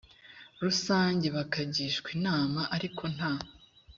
[0.61, 3.31] rusange bakagishwa inama ariko nta